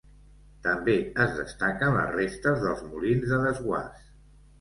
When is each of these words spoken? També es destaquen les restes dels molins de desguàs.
També 0.67 0.93
es 1.25 1.35
destaquen 1.39 1.93
les 1.97 2.09
restes 2.15 2.57
dels 2.63 2.81
molins 2.95 3.29
de 3.35 3.39
desguàs. 3.45 4.09